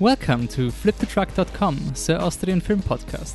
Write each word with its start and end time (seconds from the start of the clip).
Welcome 0.00 0.46
to 0.48 0.68
flipthetruck.com, 0.68 1.96
Sir 1.96 2.18
Austrian 2.18 2.60
Film 2.60 2.80
Podcast. 2.80 3.34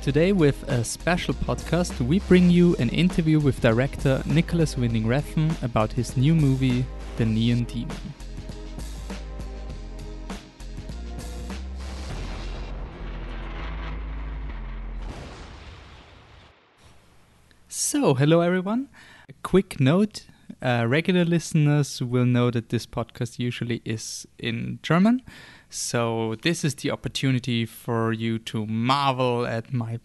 Today, 0.00 0.32
with 0.32 0.66
a 0.66 0.82
special 0.82 1.34
podcast, 1.34 2.00
we 2.00 2.20
bring 2.20 2.48
you 2.48 2.74
an 2.76 2.88
interview 2.88 3.38
with 3.38 3.60
director 3.60 4.22
Nicolas 4.24 4.78
Winding 4.78 5.04
Refn 5.04 5.62
about 5.62 5.92
his 5.92 6.16
new 6.16 6.34
movie, 6.34 6.86
The 7.18 7.26
Neon 7.26 7.64
Demon. 7.64 7.94
So, 17.68 18.14
hello 18.14 18.40
everyone. 18.40 18.88
A 19.28 19.34
quick 19.42 19.78
note 19.78 20.24
uh, 20.62 20.86
regular 20.88 21.24
listeners 21.24 22.02
will 22.02 22.24
know 22.24 22.50
that 22.50 22.70
this 22.70 22.86
podcast 22.86 23.38
usually 23.38 23.82
is 23.84 24.26
in 24.38 24.78
German. 24.82 25.22
So, 25.70 26.36
this 26.42 26.64
is 26.64 26.74
the 26.76 26.90
opportunity 26.90 27.66
for 27.66 28.12
you 28.12 28.38
to 28.40 28.66
marvel 28.66 29.46
at 29.46 29.72
my 29.72 30.00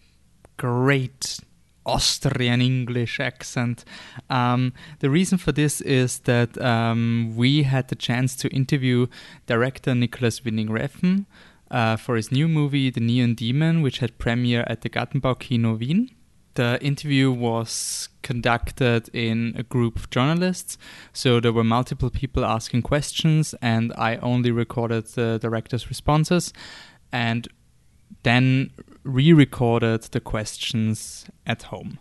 great 0.56 1.40
Austrian 1.86 2.60
English 2.60 3.20
accent. 3.20 3.84
Um, 4.30 4.72
the 5.00 5.10
reason 5.10 5.38
for 5.38 5.52
this 5.52 5.80
is 5.80 6.20
that 6.20 6.60
um, 6.60 7.34
we 7.36 7.64
had 7.64 7.88
the 7.88 7.94
chance 7.94 8.36
to 8.36 8.48
interview 8.48 9.06
director 9.46 9.94
Nicolas 9.94 10.44
Winding 10.44 10.68
Refn 10.68 11.26
uh, 11.70 11.96
for 11.96 12.16
his 12.16 12.30
new 12.32 12.48
movie, 12.48 12.90
The 12.90 13.00
Neon 13.00 13.34
Demon, 13.34 13.82
which 13.82 13.98
had 13.98 14.18
premiere 14.18 14.64
at 14.66 14.82
the 14.82 14.90
Gartenbau 14.90 15.38
Kino 15.38 15.74
Wien. 15.74 16.10
The 16.54 16.78
interview 16.80 17.32
was 17.32 18.08
conducted 18.22 19.08
in 19.12 19.54
a 19.56 19.62
group 19.64 19.96
of 19.96 20.10
journalists, 20.10 20.78
so 21.12 21.40
there 21.40 21.52
were 21.52 21.64
multiple 21.64 22.10
people 22.10 22.44
asking 22.44 22.82
questions, 22.82 23.54
and 23.60 23.92
I 23.98 24.16
only 24.16 24.50
recorded 24.50 25.06
the 25.06 25.38
director's 25.38 25.88
responses 25.88 26.52
and 27.12 27.48
then 28.22 28.70
re 29.02 29.32
recorded 29.32 30.02
the 30.02 30.20
questions 30.20 31.26
at 31.46 31.64
home. 31.64 31.98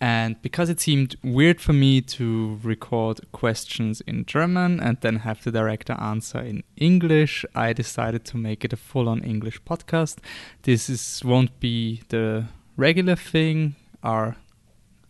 And 0.00 0.40
because 0.42 0.70
it 0.70 0.80
seemed 0.80 1.16
weird 1.24 1.60
for 1.60 1.72
me 1.72 2.00
to 2.02 2.60
record 2.62 3.20
questions 3.32 4.00
in 4.02 4.26
German 4.26 4.78
and 4.78 4.96
then 5.00 5.16
have 5.16 5.42
the 5.42 5.50
director 5.50 5.94
answer 5.94 6.38
in 6.38 6.62
English, 6.76 7.44
I 7.54 7.72
decided 7.72 8.24
to 8.26 8.36
make 8.36 8.64
it 8.64 8.72
a 8.72 8.76
full 8.76 9.08
on 9.08 9.24
English 9.24 9.60
podcast. 9.64 10.18
This 10.62 10.88
is, 10.88 11.20
won't 11.24 11.58
be 11.58 12.02
the 12.10 12.44
regular 12.76 13.16
thing. 13.16 13.74
Our 14.02 14.36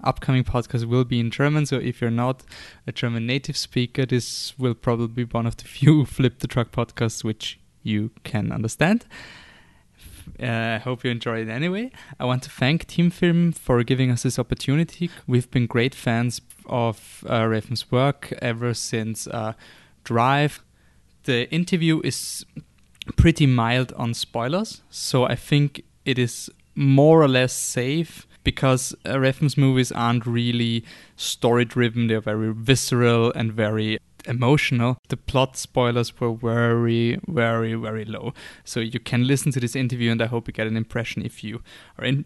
upcoming 0.02 0.44
podcast 0.44 0.84
will 0.84 1.04
be 1.04 1.20
in 1.20 1.30
German, 1.30 1.66
so 1.66 1.76
if 1.76 2.00
you're 2.00 2.10
not 2.10 2.42
a 2.86 2.92
German 2.92 3.26
native 3.26 3.56
speaker, 3.56 4.06
this 4.06 4.58
will 4.58 4.74
probably 4.74 5.24
be 5.24 5.24
one 5.24 5.46
of 5.46 5.56
the 5.56 5.64
few 5.76 6.04
Flip 6.04 6.38
the 6.38 6.48
Truck 6.48 6.72
podcasts 6.72 7.24
which 7.24 7.58
you 7.82 8.10
can 8.24 8.52
understand. 8.52 9.06
I 10.40 10.44
uh, 10.46 10.78
hope 10.80 11.04
you 11.04 11.10
enjoy 11.10 11.40
it 11.40 11.48
anyway. 11.48 11.90
I 12.20 12.24
want 12.24 12.42
to 12.44 12.50
thank 12.50 12.86
Thimfilm 12.86 13.56
for 13.56 13.82
giving 13.82 14.10
us 14.10 14.22
this 14.22 14.38
opportunity. 14.38 15.10
We've 15.26 15.50
been 15.50 15.66
great 15.66 15.94
fans 15.94 16.40
of 16.66 17.24
uh, 17.26 17.42
Refn's 17.42 17.90
work 17.90 18.32
ever 18.40 18.74
since 18.74 19.26
uh, 19.26 19.54
Drive. 20.04 20.62
The 21.24 21.50
interview 21.50 22.00
is 22.04 22.46
pretty 23.16 23.46
mild 23.46 23.92
on 23.94 24.14
spoilers, 24.14 24.82
so 24.90 25.24
I 25.24 25.34
think 25.34 25.82
it 26.04 26.18
is 26.18 26.50
more 26.74 27.20
or 27.20 27.28
less 27.28 27.52
safe 27.52 28.27
because 28.44 28.94
uh, 29.04 29.32
movies 29.56 29.92
aren't 29.92 30.26
really 30.26 30.84
story 31.16 31.64
driven, 31.64 32.06
they're 32.06 32.20
very 32.20 32.52
visceral 32.52 33.32
and 33.34 33.52
very 33.52 33.98
emotional. 34.26 34.98
The 35.08 35.16
plot 35.16 35.56
spoilers 35.56 36.18
were 36.20 36.34
very, 36.34 37.18
very, 37.26 37.74
very 37.74 38.04
low. 38.04 38.34
So 38.64 38.80
you 38.80 39.00
can 39.00 39.26
listen 39.26 39.52
to 39.52 39.60
this 39.60 39.76
interview, 39.76 40.10
and 40.10 40.22
I 40.22 40.26
hope 40.26 40.46
you 40.46 40.52
get 40.52 40.66
an 40.66 40.76
impression 40.76 41.22
if 41.24 41.42
you 41.42 41.62
are 41.98 42.04
in, 42.04 42.24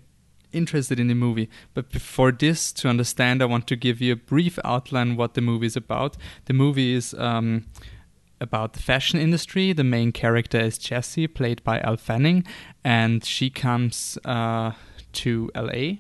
interested 0.53 1.01
in 1.01 1.09
the 1.09 1.15
movie. 1.15 1.49
But 1.75 1.91
before 1.91 2.33
this, 2.33 2.73
to 2.73 2.89
understand, 2.89 3.43
I 3.43 3.47
want 3.47 3.67
to 3.69 3.77
give 3.77 4.01
you 4.01 4.13
a 4.13 4.17
brief 4.17 4.59
outline 4.65 5.17
what 5.17 5.35
the 5.35 5.41
movie 5.41 5.67
is 5.67 5.77
about. 5.77 6.17
The 6.47 6.55
movie 6.55 6.95
is. 6.95 7.15
Um, 7.15 7.67
about 8.41 8.73
the 8.73 8.81
fashion 8.81 9.21
industry. 9.21 9.73
The 9.73 9.85
main 9.85 10.11
character 10.11 10.59
is 10.59 10.77
Jesse, 10.77 11.29
played 11.29 11.63
by 11.63 11.81
Elle 11.81 11.97
Fanning, 11.97 12.45
and 12.83 13.25
she 13.25 13.51
comes 13.51 14.19
uh, 14.25 14.73
to 15.13 15.49
LA 15.55 15.99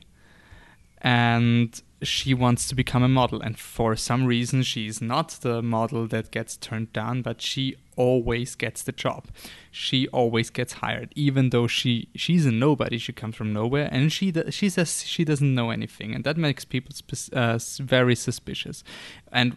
and 1.02 1.82
she 2.02 2.32
wants 2.32 2.68
to 2.68 2.74
become 2.74 3.02
a 3.02 3.08
model. 3.08 3.40
And 3.40 3.58
for 3.58 3.94
some 3.96 4.24
reason, 4.24 4.62
she's 4.62 5.00
not 5.00 5.30
the 5.42 5.62
model 5.62 6.06
that 6.08 6.30
gets 6.30 6.56
turned 6.56 6.92
down, 6.92 7.22
but 7.22 7.42
she 7.42 7.76
always 7.96 8.54
gets 8.54 8.82
the 8.82 8.92
job. 8.92 9.28
She 9.70 10.08
always 10.08 10.50
gets 10.50 10.74
hired, 10.74 11.12
even 11.14 11.50
though 11.50 11.66
she 11.66 12.08
she's 12.14 12.46
a 12.46 12.52
nobody. 12.52 12.98
She 12.98 13.12
comes 13.12 13.36
from 13.36 13.52
nowhere, 13.52 13.88
and 13.92 14.12
she 14.12 14.32
she 14.50 14.68
says 14.68 15.04
she 15.04 15.24
doesn't 15.24 15.54
know 15.54 15.70
anything, 15.70 16.14
and 16.14 16.24
that 16.24 16.36
makes 16.36 16.64
people 16.64 16.94
uh, 17.32 17.58
very 17.78 18.14
suspicious. 18.14 18.82
And 19.30 19.56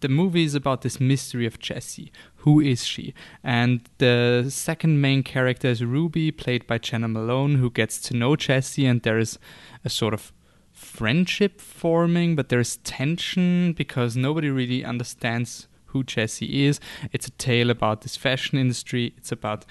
the 0.00 0.08
movie 0.08 0.44
is 0.44 0.54
about 0.54 0.82
this 0.82 1.00
mystery 1.00 1.46
of 1.46 1.58
Jesse. 1.58 2.12
Who 2.36 2.60
is 2.60 2.84
she? 2.84 3.14
And 3.42 3.88
the 3.98 4.46
second 4.50 5.00
main 5.00 5.22
character 5.22 5.68
is 5.68 5.82
Ruby, 5.82 6.30
played 6.30 6.66
by 6.66 6.78
Jena 6.78 7.08
Malone, 7.08 7.56
who 7.56 7.70
gets 7.70 8.00
to 8.02 8.14
know 8.14 8.36
Jesse, 8.36 8.86
and 8.86 9.02
there 9.02 9.18
is 9.18 9.38
a 9.84 9.88
sort 9.88 10.14
of 10.14 10.32
friendship 10.76 11.60
forming, 11.60 12.36
but 12.36 12.50
there's 12.50 12.76
tension 12.78 13.72
because 13.72 14.16
nobody 14.16 14.50
really 14.50 14.84
understands 14.84 15.68
who 15.86 16.04
Jesse 16.04 16.66
is. 16.66 16.78
It's 17.12 17.26
a 17.26 17.30
tale 17.32 17.70
about 17.70 18.02
this 18.02 18.14
fashion 18.16 18.58
industry, 18.58 19.14
it's 19.16 19.32
about 19.32 19.64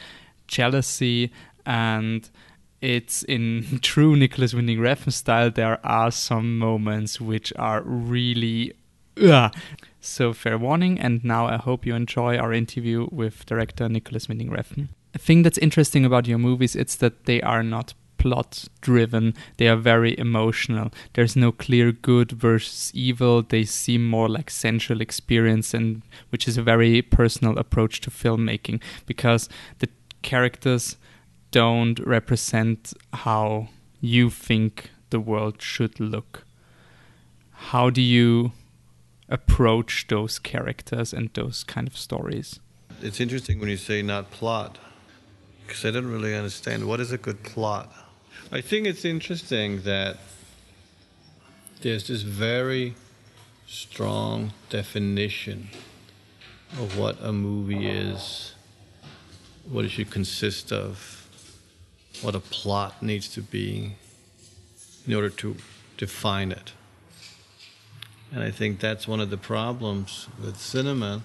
jealousy, 0.48 1.32
and 1.66 2.28
it's 2.82 3.24
in 3.24 3.80
true 3.82 4.16
Nicolas 4.16 4.54
Winding 4.54 4.80
Refn 4.80 5.14
style. 5.14 5.52
There 5.52 5.80
are 5.86 6.12
some 6.12 6.58
moments 6.58 7.22
which 7.22 7.54
are 7.58 7.82
really. 7.84 8.74
Ugh. 9.22 9.54
So, 10.02 10.34
fair 10.34 10.58
warning, 10.58 11.00
and 11.00 11.24
now 11.24 11.48
I 11.48 11.58
hope 11.58 11.86
you 11.86 11.96
enjoy 11.96 12.38
our 12.38 12.52
interview 12.52 13.08
with 13.12 13.46
director 13.46 13.88
Nicolas 13.88 14.28
Winding 14.28 14.50
Refn. 14.50 14.90
A 15.14 15.18
thing 15.18 15.44
that's 15.44 15.58
interesting 15.60 16.04
about 16.04 16.28
your 16.28 16.38
movies 16.38 16.76
is 16.76 16.98
that 16.98 17.26
they 17.26 17.42
are 17.42 17.64
not 17.64 17.94
plot 18.26 18.68
driven. 18.82 19.36
They 19.58 19.68
are 19.68 19.76
very 19.76 20.18
emotional. 20.18 20.90
There's 21.14 21.36
no 21.36 21.52
clear 21.52 21.92
good 21.92 22.32
versus 22.32 22.92
evil. 22.96 23.44
They 23.44 23.66
seem 23.66 24.10
more 24.10 24.28
like 24.28 24.50
sensual 24.50 25.00
experience, 25.00 25.76
and 25.76 26.02
which 26.32 26.48
is 26.48 26.58
a 26.58 26.64
very 26.64 27.04
personal 27.04 27.60
approach 27.60 28.02
to 28.02 28.10
filmmaking 28.10 28.82
because 29.06 29.48
the 29.78 29.90
characters 30.24 30.98
don't 31.52 32.00
represent 32.00 32.94
how 33.14 33.68
you 34.02 34.32
think 34.32 34.90
the 35.12 35.20
world 35.20 35.62
should 35.62 36.00
look. 36.00 36.46
How 37.70 37.92
do 37.92 38.02
you 38.02 38.54
approach 39.30 40.08
those 40.08 40.40
characters 40.40 41.14
and 41.14 41.30
those 41.36 41.64
kind 41.64 41.88
of 41.88 41.96
stories? 41.96 42.60
It's 43.04 43.20
interesting 43.20 43.60
when 43.60 43.70
you 43.70 43.78
say 43.78 44.02
not 44.02 44.32
plot, 44.32 44.80
because 45.68 45.86
I 45.86 45.92
don't 45.92 46.12
really 46.12 46.36
understand 46.36 46.88
what 46.88 47.00
is 47.00 47.12
a 47.12 47.18
good 47.18 47.44
plot. 47.44 47.92
I 48.52 48.62
think 48.62 48.88
it's 48.88 49.06
interesting 49.06 49.82
that 49.82 50.18
there's 51.82 52.08
this 52.08 52.22
very 52.22 52.96
strong 53.68 54.54
definition 54.70 55.70
of 56.80 56.98
what 56.98 57.18
a 57.22 57.32
movie 57.32 57.88
is, 57.88 58.54
what 59.70 59.86
it 59.86 59.90
should 59.90 60.12
consist 60.12 60.72
of, 60.72 61.28
what 62.22 62.36
a 62.36 62.40
plot 62.40 63.02
needs 63.02 63.28
to 63.30 63.42
be 63.42 63.96
in 65.08 65.14
order 65.14 65.30
to 65.30 65.56
define 65.98 66.52
it. 66.52 66.74
And 68.32 68.44
I 68.44 68.52
think 68.52 68.80
that's 68.80 69.08
one 69.08 69.20
of 69.20 69.30
the 69.30 69.38
problems 69.38 70.28
with 70.44 70.58
cinema 70.58 71.22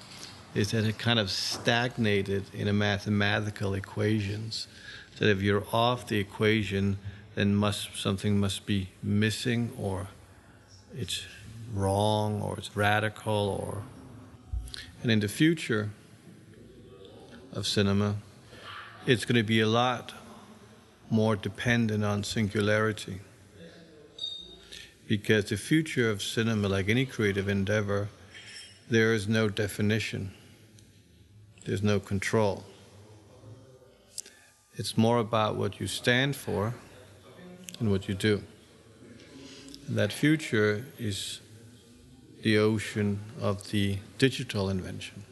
is 0.54 0.72
that 0.72 0.84
it 0.84 0.98
kind 0.98 1.18
of 1.18 1.30
stagnated 1.30 2.44
in 2.52 2.68
a 2.68 2.72
mathematical 2.72 3.74
equations. 3.74 4.66
That 5.20 5.28
if 5.28 5.42
you're 5.42 5.64
off 5.72 6.08
the 6.08 6.18
equation, 6.18 6.98
then 7.34 7.54
must 7.54 7.96
something 7.96 8.40
must 8.40 8.66
be 8.66 8.88
missing 9.02 9.72
or 9.78 10.08
it's 10.94 11.24
wrong 11.72 12.42
or 12.42 12.58
it's 12.58 12.76
radical 12.76 13.32
or 13.32 13.82
and 15.02 15.10
in 15.10 15.20
the 15.20 15.28
future 15.28 15.90
of 17.52 17.66
cinema 17.66 18.16
it's 19.06 19.24
going 19.24 19.36
to 19.36 19.42
be 19.42 19.60
a 19.60 19.66
lot 19.66 20.12
more 21.08 21.34
dependent 21.34 22.04
on 22.04 22.22
singularity. 22.22 23.20
Because 25.08 25.46
the 25.46 25.56
future 25.56 26.10
of 26.10 26.22
cinema 26.22 26.68
like 26.68 26.88
any 26.88 27.06
creative 27.06 27.48
endeavor 27.48 28.08
there 28.88 29.14
is 29.14 29.28
no 29.28 29.48
definition. 29.48 30.32
There's 31.64 31.82
no 31.82 32.00
control 32.00 32.64
it's 34.80 34.96
more 34.96 35.18
about 35.18 35.56
what 35.56 35.78
you 35.78 35.86
stand 35.86 36.34
for 36.34 36.72
and 37.78 37.90
what 37.90 38.08
you 38.08 38.14
do. 38.14 38.42
And 39.86 39.98
that 39.98 40.10
future 40.10 40.86
is 40.98 41.40
the 42.42 42.56
ocean 42.56 43.20
of 43.38 43.70
the 43.72 43.98
digital 44.16 44.70
invention, 44.70 45.24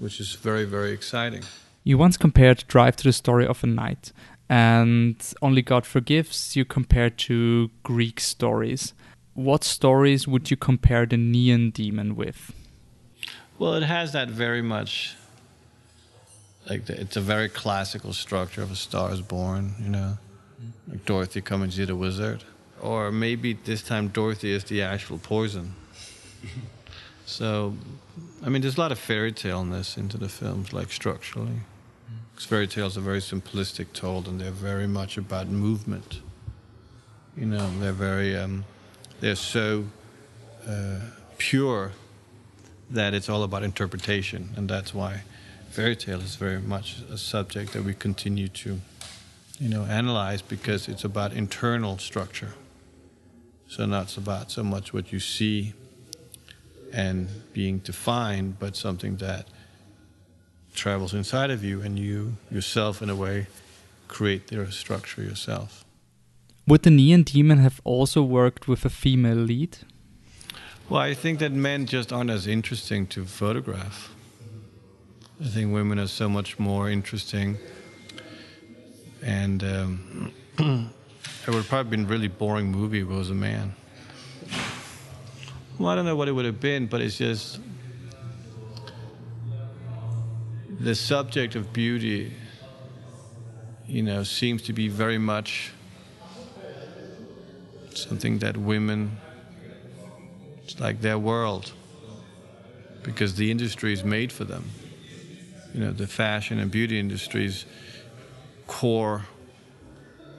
which 0.00 0.18
is 0.18 0.34
very, 0.34 0.64
very 0.64 0.90
exciting. 0.90 1.44
You 1.84 1.98
once 1.98 2.16
compared 2.16 2.64
Drive 2.66 2.96
to 2.96 3.04
the 3.04 3.12
story 3.12 3.46
of 3.46 3.62
a 3.62 3.68
knight, 3.68 4.12
and 4.48 5.16
Only 5.40 5.62
God 5.62 5.86
Forgives 5.86 6.56
you 6.56 6.64
compared 6.64 7.16
to 7.28 7.70
Greek 7.84 8.18
stories. 8.18 8.92
What 9.34 9.62
stories 9.62 10.26
would 10.26 10.50
you 10.50 10.56
compare 10.56 11.06
the 11.06 11.16
Neon 11.16 11.70
Demon 11.70 12.16
with? 12.16 12.52
Well, 13.56 13.74
it 13.74 13.84
has 13.84 14.12
that 14.14 14.28
very 14.30 14.62
much 14.62 15.14
like 16.70 16.86
the, 16.86 16.98
it's 16.98 17.16
a 17.16 17.20
very 17.20 17.48
classical 17.48 18.12
structure 18.12 18.62
of 18.62 18.70
a 18.70 18.76
star 18.76 19.12
is 19.12 19.20
born, 19.20 19.74
you 19.82 19.88
know, 19.88 20.16
like 20.88 21.04
Dorothy 21.04 21.40
coming 21.40 21.68
to 21.70 21.84
the 21.84 21.96
wizard, 21.96 22.44
or 22.80 23.10
maybe 23.10 23.54
this 23.54 23.82
time 23.82 24.08
Dorothy 24.08 24.52
is 24.52 24.62
the 24.64 24.80
actual 24.80 25.18
poison. 25.18 25.74
so, 27.26 27.74
I 28.44 28.48
mean, 28.50 28.62
there's 28.62 28.76
a 28.76 28.80
lot 28.80 28.92
of 28.92 29.00
fairy 29.00 29.32
taleness 29.32 29.96
into 29.96 30.16
the 30.16 30.28
films, 30.28 30.72
like 30.72 30.92
structurally. 30.92 31.60
Because 32.32 32.46
fairy 32.46 32.68
tales 32.68 32.96
are 32.96 33.00
very 33.00 33.18
simplistic 33.18 33.92
told, 33.92 34.28
and 34.28 34.40
they're 34.40 34.52
very 34.52 34.86
much 34.86 35.18
about 35.18 35.48
movement. 35.48 36.20
You 37.36 37.46
know, 37.46 37.68
they're 37.80 37.92
very, 37.92 38.36
um, 38.36 38.64
they're 39.18 39.34
so 39.34 39.86
uh, 40.68 41.00
pure 41.36 41.90
that 42.90 43.12
it's 43.12 43.28
all 43.28 43.42
about 43.42 43.64
interpretation, 43.64 44.50
and 44.56 44.70
that's 44.70 44.94
why 44.94 45.22
fairy 45.80 45.96
tale 45.96 46.20
is 46.20 46.36
very 46.36 46.60
much 46.60 46.98
a 47.10 47.16
subject 47.16 47.72
that 47.72 47.82
we 47.82 47.94
continue 47.94 48.48
to, 48.48 48.78
you 49.58 49.68
know, 49.70 49.84
analyze 49.84 50.42
because 50.42 50.88
it's 50.88 51.04
about 51.04 51.32
internal 51.32 51.96
structure. 51.96 52.52
So 53.66 53.86
not 53.86 54.14
about 54.18 54.50
so 54.50 54.62
much 54.62 54.92
what 54.92 55.10
you 55.10 55.18
see 55.18 55.72
and 56.92 57.28
being 57.54 57.78
defined, 57.78 58.58
but 58.58 58.76
something 58.76 59.16
that 59.16 59.46
travels 60.74 61.14
inside 61.14 61.50
of 61.50 61.64
you 61.64 61.80
and 61.80 61.98
you 61.98 62.36
yourself, 62.50 63.00
in 63.00 63.08
a 63.08 63.16
way, 63.16 63.46
create 64.06 64.48
the 64.48 64.70
structure 64.70 65.22
yourself. 65.22 65.82
Would 66.66 66.82
the 66.82 66.90
Neon 66.90 67.22
Demon 67.22 67.56
have 67.56 67.80
also 67.84 68.22
worked 68.22 68.68
with 68.68 68.84
a 68.84 68.90
female 68.90 69.42
lead? 69.50 69.78
Well, 70.90 71.00
I 71.00 71.14
think 71.14 71.38
that 71.38 71.52
men 71.52 71.86
just 71.86 72.12
aren't 72.12 72.28
as 72.28 72.46
interesting 72.46 73.06
to 73.14 73.24
photograph. 73.24 74.10
I 75.42 75.48
think 75.48 75.72
women 75.72 75.98
are 75.98 76.06
so 76.06 76.28
much 76.28 76.58
more 76.58 76.90
interesting, 76.90 77.56
and 79.22 79.64
um, 79.64 80.32
it 80.58 81.48
would 81.48 81.64
probably 81.64 81.96
been 81.96 82.04
a 82.04 82.08
really 82.08 82.28
boring 82.28 82.70
movie 82.70 83.00
if 83.00 83.08
it 83.08 83.10
was 83.10 83.30
a 83.30 83.34
man. 83.34 83.74
Well, 85.78 85.88
I 85.88 85.94
don't 85.94 86.04
know 86.04 86.14
what 86.14 86.28
it 86.28 86.32
would 86.32 86.44
have 86.44 86.60
been, 86.60 86.88
but 86.88 87.00
it's 87.00 87.16
just 87.16 87.58
the 90.78 90.94
subject 90.94 91.54
of 91.54 91.72
beauty, 91.72 92.34
you 93.86 94.02
know, 94.02 94.24
seems 94.24 94.60
to 94.62 94.74
be 94.74 94.88
very 94.88 95.16
much 95.16 95.72
something 97.94 98.40
that 98.40 98.58
women, 98.58 99.16
it's 100.64 100.78
like 100.78 101.00
their 101.00 101.18
world, 101.18 101.72
because 103.02 103.36
the 103.36 103.50
industry 103.50 103.94
is 103.94 104.04
made 104.04 104.30
for 104.30 104.44
them 104.44 104.64
you 105.74 105.80
know, 105.80 105.92
the 105.92 106.06
fashion 106.06 106.58
and 106.58 106.70
beauty 106.70 106.98
industry's 106.98 107.64
core 108.66 109.26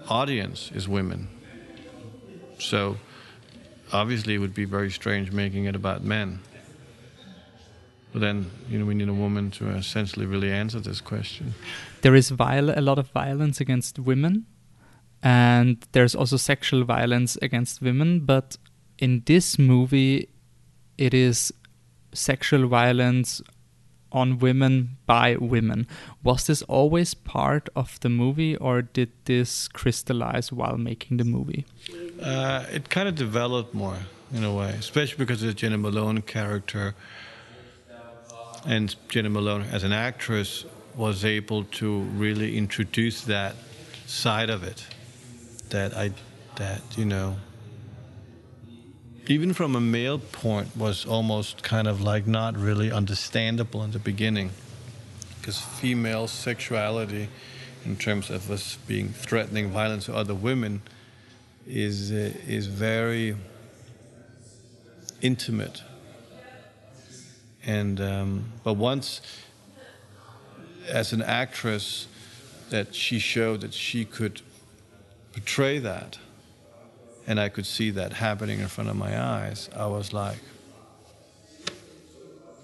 audience 0.10 0.72
is 0.74 0.88
women. 0.88 1.28
So 2.60 2.98
obviously 3.94 4.36
it 4.36 4.40
would 4.40 4.54
be 4.54 4.66
very 4.66 4.92
strange 4.92 5.32
making 5.32 5.66
it 5.66 5.76
about 5.76 6.04
men. 6.04 6.40
But 8.12 8.22
then, 8.22 8.52
you 8.70 8.78
know, 8.78 8.86
we 8.86 8.94
need 8.94 9.08
a 9.08 9.14
woman 9.14 9.52
to 9.52 9.70
uh, 9.70 9.76
essentially 9.76 10.26
really 10.26 10.52
answer 10.52 10.80
this 10.82 11.00
question. 11.00 11.54
There 12.02 12.14
is 12.14 12.30
viol- 12.30 12.78
a 12.78 12.82
lot 12.82 13.00
of 13.00 13.08
violence 13.12 13.62
against 13.62 14.00
women, 14.00 14.46
and 15.24 15.78
there's 15.94 16.14
also 16.14 16.36
sexual 16.36 16.84
violence 16.84 17.38
against 17.42 17.82
women. 17.82 18.20
But 18.26 18.58
in 19.00 19.24
this 19.26 19.58
movie, 19.58 20.28
it 20.98 21.14
is 21.14 21.54
sexual 22.14 22.68
violence 22.68 23.42
on 24.12 24.40
women 24.40 24.98
by 25.06 25.36
women. 25.36 25.88
Was 26.24 26.48
this 26.48 26.62
always 26.64 27.14
part 27.14 27.70
of 27.76 28.00
the 28.02 28.10
movie, 28.10 28.56
or 28.58 28.82
did 28.82 29.12
this 29.26 29.68
crystallize 29.68 30.52
while 30.52 30.78
making 30.78 31.18
the 31.18 31.24
movie? 31.24 31.66
Uh, 32.22 32.66
it 32.72 32.90
kind 32.90 33.08
of 33.08 33.16
developed 33.16 33.74
more 33.74 33.98
in 34.34 34.44
a 34.44 34.54
way, 34.54 34.70
especially 34.70 35.18
because 35.18 35.42
of 35.42 35.48
the 35.48 35.54
Jena 35.54 35.78
Malone 35.78 36.22
character. 36.22 36.96
And 38.66 38.96
Jena 39.10 39.30
Malone, 39.30 39.64
as 39.64 39.84
an 39.84 39.92
actress, 39.92 40.66
was 40.96 41.26
able 41.26 41.64
to 41.64 42.02
really 42.02 42.58
introduce 42.58 43.24
that 43.24 43.56
side 44.06 44.50
of 44.50 44.64
it. 44.64 44.86
That 45.70 45.96
I, 45.96 46.12
that 46.58 46.82
you 46.98 47.06
know, 47.06 47.38
even 49.28 49.54
from 49.54 49.76
a 49.76 49.82
male 49.82 50.20
point, 50.20 50.76
was 50.76 51.06
almost 51.06 51.64
kind 51.64 51.88
of 51.88 52.02
like 52.02 52.28
not 52.28 52.58
really 52.58 52.92
understandable 52.92 53.84
in 53.84 53.92
the 53.92 54.00
beginning. 54.00 54.52
Because 55.40 55.60
female 55.60 56.28
sexuality, 56.28 57.30
in 57.86 57.96
terms 57.96 58.30
of 58.30 58.50
us 58.50 58.78
being 58.88 59.10
threatening 59.10 59.70
violence 59.70 60.06
to 60.06 60.16
other 60.16 60.36
women, 60.36 60.82
is, 61.68 62.12
uh, 62.12 62.34
is 62.48 62.68
very 62.68 63.36
intimate. 65.22 65.84
And, 67.64 68.02
um, 68.02 68.52
but 68.64 68.74
once, 68.74 69.22
as 70.88 71.14
an 71.14 71.22
actress, 71.22 72.08
that 72.72 72.96
she 72.96 73.20
showed 73.20 73.62
that 73.62 73.74
she 73.74 74.06
could 74.06 74.42
portray 75.34 75.78
that 75.80 76.18
and 77.28 77.40
I 77.40 77.50
could 77.50 77.66
see 77.66 77.92
that 77.92 78.14
happening 78.14 78.60
in 78.60 78.68
front 78.68 78.90
of 78.90 78.96
my 78.96 79.20
eyes, 79.20 79.70
I 79.76 79.86
was 79.88 80.14
like, 80.14 80.40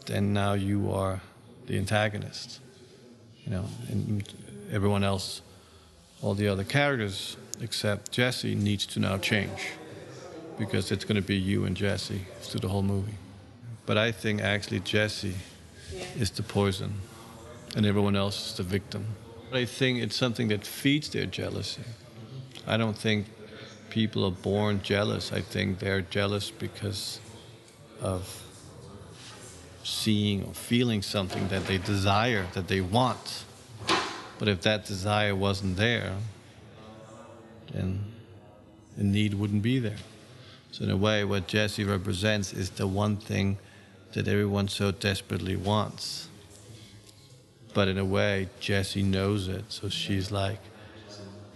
then 0.06 0.33
now 0.33 0.54
you 0.54 0.92
are 0.92 1.21
the 1.68 1.77
antagonist. 1.77 2.59
You 3.45 3.51
know, 3.51 3.65
and 3.89 4.24
everyone 4.71 5.04
else, 5.04 5.42
all 6.21 6.33
the 6.33 6.48
other 6.48 6.63
characters 6.63 7.38
except 7.62 8.12
Jesse 8.12 8.56
needs 8.56 8.86
to 8.88 9.00
now 9.00 9.18
change 9.18 9.69
because 10.57 10.92
it's 10.92 11.06
going 11.06 11.15
to 11.15 11.27
be 11.27 11.36
you 11.36 11.65
and 11.65 11.75
Jesse 11.75 12.25
through 12.42 12.62
the 12.62 12.68
whole 12.68 12.83
movie. 12.83 13.15
But 13.86 13.98
I 13.98 14.12
think 14.12 14.42
actually 14.42 14.80
Jesse 14.81 15.36
is 16.18 16.31
the 16.31 16.44
poison 16.44 16.95
and 17.76 17.85
everyone 17.85 18.16
else 18.16 18.52
is 18.52 18.57
the 18.57 18.64
victim. 18.64 19.06
I 19.54 19.66
think 19.66 19.99
it's 19.99 20.16
something 20.16 20.49
that 20.49 20.66
feeds 20.66 21.09
their 21.09 21.26
jealousy. 21.26 21.83
I 22.66 22.76
don't 22.76 22.97
think 22.97 23.28
people 23.89 24.25
are 24.25 24.31
born 24.31 24.81
jealous. 24.81 25.31
I 25.31 25.41
think 25.41 25.79
they're 25.79 26.01
jealous 26.01 26.51
because 26.51 27.19
of 28.01 28.44
seeing 29.83 30.44
or 30.44 30.53
feeling 30.53 31.01
something 31.01 31.47
that 31.47 31.65
they 31.65 31.77
desire, 31.77 32.45
that 32.53 32.67
they 32.67 32.81
want. 32.81 33.45
But 34.39 34.47
if 34.47 34.61
that 34.61 34.85
desire 34.85 35.35
wasn't 35.35 35.77
there, 35.77 36.13
then 37.73 38.03
the 38.97 39.03
need 39.03 39.33
wouldn't 39.33 39.63
be 39.63 39.79
there. 39.79 39.97
So, 40.71 40.83
in 40.83 40.91
a 40.91 40.97
way, 40.97 41.23
what 41.23 41.47
Jesse 41.47 41.83
represents 41.83 42.53
is 42.53 42.69
the 42.71 42.87
one 42.87 43.17
thing 43.17 43.57
that 44.13 44.27
everyone 44.27 44.67
so 44.67 44.91
desperately 44.91 45.56
wants. 45.56 46.27
But 47.73 47.87
in 47.87 47.97
a 47.97 48.06
way, 48.06 48.49
Jesse 48.59 49.03
knows 49.03 49.47
it. 49.47 49.65
So 49.69 49.89
she's 49.89 50.31
like, 50.31 50.59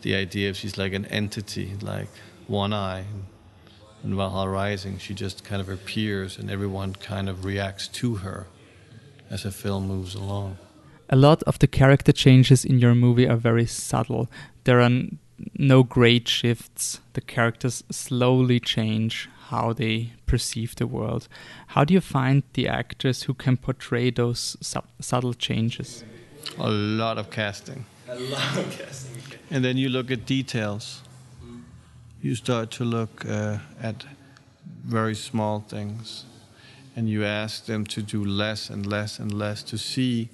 the 0.01 0.15
idea 0.15 0.49
of 0.49 0.57
she's 0.57 0.77
like 0.77 0.93
an 0.93 1.05
entity, 1.05 1.73
like 1.81 2.09
one 2.47 2.73
eye. 2.73 3.05
And 4.03 4.15
Valhalla 4.15 4.49
Rising, 4.49 4.97
she 4.97 5.13
just 5.13 5.43
kind 5.43 5.61
of 5.61 5.69
appears 5.69 6.37
and 6.37 6.49
everyone 6.49 6.93
kind 6.95 7.29
of 7.29 7.45
reacts 7.45 7.87
to 7.89 8.15
her 8.15 8.47
as 9.29 9.43
the 9.43 9.51
film 9.51 9.87
moves 9.87 10.15
along. 10.15 10.57
A 11.09 11.15
lot 11.15 11.43
of 11.43 11.59
the 11.59 11.67
character 11.67 12.11
changes 12.11 12.65
in 12.65 12.79
your 12.79 12.95
movie 12.95 13.27
are 13.27 13.35
very 13.35 13.65
subtle. 13.65 14.29
There 14.63 14.81
are 14.81 14.89
no 15.57 15.83
great 15.83 16.27
shifts. 16.27 16.99
The 17.13 17.21
characters 17.21 17.83
slowly 17.91 18.59
change 18.59 19.29
how 19.49 19.73
they 19.73 20.13
perceive 20.25 20.75
the 20.75 20.87
world. 20.87 21.27
How 21.67 21.83
do 21.83 21.93
you 21.93 22.01
find 22.01 22.43
the 22.53 22.67
actors 22.67 23.23
who 23.23 23.33
can 23.33 23.57
portray 23.57 24.09
those 24.09 24.55
sub- 24.61 24.87
subtle 24.99 25.33
changes? 25.33 26.03
A 26.57 26.69
lot 26.69 27.17
of 27.17 27.29
casting. 27.29 27.85
A 28.07 28.17
lot 28.17 28.57
of 28.57 28.77
casting. 28.77 29.10
And 29.51 29.63
then 29.63 29.77
you 29.77 29.89
look 29.89 30.09
at 30.09 30.25
details 30.25 31.01
you 32.21 32.35
start 32.35 32.69
to 32.69 32.83
look 32.83 33.25
uh, 33.27 33.57
at 33.81 34.05
very 34.83 35.15
small 35.15 35.59
things 35.59 36.25
and 36.95 37.09
you 37.09 37.25
ask 37.25 37.65
them 37.65 37.83
to 37.83 38.01
do 38.01 38.23
less 38.23 38.69
and 38.69 38.85
less 38.85 39.19
and 39.19 39.33
less 39.33 39.63
to 39.63 39.77
see 39.77 40.29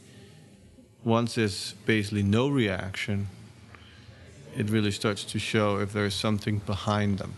once 1.03 1.35
there's 1.35 1.73
basically 1.85 2.23
no 2.23 2.49
reaction 2.49 3.27
it 4.55 4.69
really 4.69 4.91
starts 4.91 5.23
to 5.23 5.39
show 5.39 5.77
if 5.77 5.93
there's 5.93 6.13
something 6.13 6.59
behind 6.59 7.19
them 7.19 7.33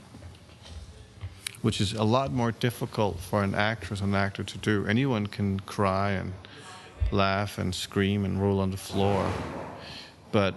which 1.62 1.79
is 1.79 1.93
a 1.93 2.03
lot 2.03 2.31
more 2.31 2.51
difficult 2.51 3.19
for 3.19 3.43
an 3.43 3.53
actress 3.53 4.01
or 4.01 4.05
an 4.05 4.15
actor 4.15 4.43
to 4.43 4.57
do 4.57 4.86
anyone 4.88 5.27
can 5.27 5.59
cry 5.59 6.12
and 6.12 6.33
laugh 7.12 7.57
and 7.57 7.74
scream 7.74 8.24
and 8.25 8.41
roll 8.41 8.59
on 8.59 8.71
the 8.71 8.77
floor. 8.77 9.31
But 10.31 10.55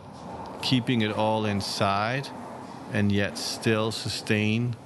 keeping 0.62 1.02
it 1.02 1.12
all 1.12 1.44
inside 1.44 2.28
and 2.92 3.10
yet 3.12 3.36
still 3.36 3.90
sustain 3.90 4.76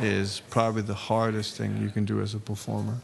is 0.00 0.42
probably 0.50 0.82
the 0.82 0.94
hardest 0.94 1.56
thing 1.56 1.80
you 1.82 1.90
can 1.90 2.04
do 2.04 2.20
as 2.20 2.34
a 2.34 2.38
performer. 2.38 2.98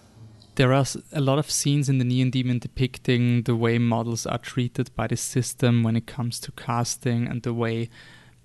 There 0.56 0.73
are 0.73 0.84
a 1.12 1.20
lot 1.20 1.38
of 1.38 1.50
scenes 1.50 1.88
in 1.88 1.99
the 1.99 2.04
Neon 2.04 2.30
Demon 2.30 2.58
depicting 2.61 3.42
the 3.42 3.56
way 3.56 3.78
models 3.78 4.25
are 4.25 4.38
treated 4.38 4.94
by 4.94 5.08
the 5.08 5.16
system 5.16 5.82
when 5.82 5.96
it 5.96 6.06
comes 6.06 6.38
to 6.40 6.52
casting 6.52 7.26
and 7.26 7.42
the 7.42 7.52
way 7.52 7.90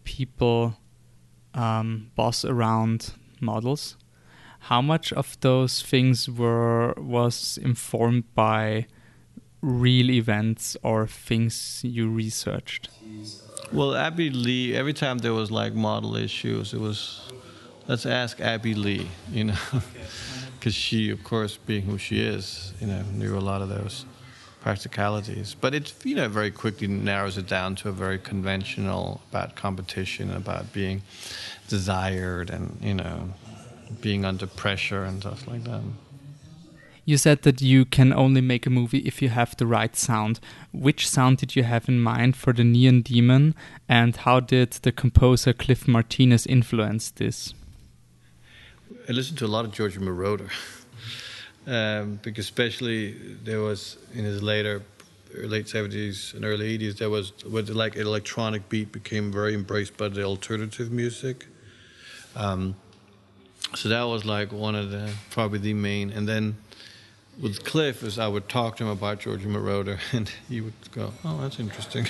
people 0.04 0.76
um, 1.54 2.12
boss 2.16 2.44
around 2.44 3.14
models. 3.40 3.96
How 4.62 4.82
much 4.82 5.14
of 5.14 5.40
those 5.40 5.82
things 5.82 6.30
were 6.30 6.94
was 6.98 7.60
informed 7.62 8.34
by 8.34 8.88
real 9.62 10.12
events 10.12 10.78
or 10.84 11.08
things 11.08 11.82
you 11.84 12.10
researched? 12.10 12.90
Well, 13.72 13.96
Abbey 13.96 14.30
Lee, 14.30 14.76
every 14.76 14.94
time 14.94 15.20
there 15.20 15.34
was 15.34 15.52
like 15.52 15.74
model 15.74 16.16
issues, 16.16 16.74
it 16.74 16.80
was, 16.80 17.22
let's 17.88 18.06
ask 18.06 18.40
Abbey 18.40 18.74
Lee, 18.74 19.08
you 19.32 19.44
know, 19.46 19.58
because 20.60 20.74
she, 20.74 21.12
of 21.12 21.24
course, 21.24 21.58
being 21.58 21.84
who 21.84 21.98
she 21.98 22.22
is, 22.22 22.74
you 22.80 22.88
know, 22.88 23.04
knew 23.14 23.38
a 23.38 23.40
lot 23.40 23.62
of 23.62 23.70
those 23.70 24.06
practicalities. 24.62 25.56
But 25.60 25.74
it, 25.74 25.94
you 26.04 26.16
know, 26.16 26.28
very 26.28 26.52
quickly 26.52 26.88
narrows 26.88 27.38
it 27.38 27.48
down 27.48 27.76
to 27.76 27.90
a 27.90 27.92
very 27.92 28.18
conventional 28.18 29.22
about 29.30 29.56
competition, 29.56 30.32
about 30.34 30.74
being 30.74 31.04
desired, 31.68 32.50
and 32.50 32.78
you 32.82 32.96
know, 32.96 33.30
being 34.02 34.26
under 34.26 34.48
pressure 34.48 35.04
and 35.04 35.22
stuff 35.22 35.48
like 35.48 35.64
that. 35.66 35.82
You 37.10 37.18
said 37.18 37.42
that 37.42 37.60
you 37.60 37.86
can 37.86 38.14
only 38.14 38.40
make 38.40 38.68
a 38.68 38.70
movie 38.70 39.00
if 39.00 39.20
you 39.20 39.30
have 39.30 39.58
the 39.58 39.66
right 39.66 39.96
sound. 39.96 40.40
Which 40.72 41.10
sound 41.10 41.38
did 41.40 41.56
you 41.56 41.64
have 41.64 41.90
in 41.90 42.00
mind 42.00 42.36
for 42.36 42.54
the 42.54 42.64
Neon 42.64 43.02
Demon, 43.02 43.56
and 43.88 44.16
how 44.16 44.40
did 44.40 44.74
the 44.84 44.92
composer 44.92 45.52
Cliff 45.52 45.88
Martinez 45.88 46.46
influence 46.46 47.10
this? 47.10 47.56
I 49.10 49.14
listened 49.14 49.40
to 49.40 49.48
a 49.48 49.54
lot 49.56 49.66
of 49.66 49.72
Giorgio 49.72 50.02
Moroder, 50.04 50.52
um, 51.66 52.20
because 52.22 52.46
especially 52.46 53.14
there 53.44 53.62
was 53.62 53.98
in 54.14 54.24
his 54.24 54.44
later 54.44 54.84
late 55.34 55.66
70s 55.66 56.36
and 56.36 56.46
early 56.46 56.78
80s 56.78 56.98
there 56.98 57.10
was 57.10 57.34
with 57.44 57.70
like 57.70 57.96
electronic 57.96 58.70
beat 58.70 58.92
became 58.92 59.32
very 59.32 59.56
embraced 59.56 59.96
by 59.98 60.10
the 60.10 60.24
alternative 60.24 60.92
music 60.92 61.46
um, 62.36 62.76
so 63.76 63.90
that 63.90 64.04
was 64.04 64.26
like 64.26 64.52
one 64.52 64.74
of 64.74 64.90
the 64.90 65.12
probably 65.30 65.60
the 65.60 65.76
main 65.76 66.10
and 66.10 66.28
then 66.28 66.56
with 67.42 67.64
Cliff 67.64 68.04
is 68.04 68.20
I 68.20 68.28
would 68.28 68.50
talk 68.50 68.78
to 68.78 68.84
him 68.84 68.90
about 68.90 69.20
Giorgio 69.20 69.50
Moroder, 69.50 70.00
and 70.14 70.30
he 70.48 70.62
would 70.62 70.74
go, 70.92 71.14
"Oh, 71.24 71.42
that's 71.42 71.60
interesting." 71.60 72.08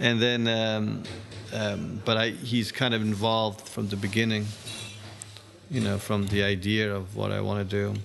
And 0.00 0.20
then, 0.20 0.48
um, 0.48 1.04
um, 1.52 2.02
but 2.04 2.16
I, 2.16 2.30
he's 2.30 2.72
kind 2.72 2.94
of 2.94 3.02
involved 3.02 3.68
from 3.68 3.88
the 3.88 3.96
beginning, 3.96 4.46
you 5.70 5.80
know, 5.80 5.98
from 5.98 6.26
the 6.26 6.42
idea 6.42 6.94
of 6.94 7.16
what 7.16 7.30
I 7.30 7.40
want 7.40 7.68
to 7.68 7.76
do, 7.76 8.00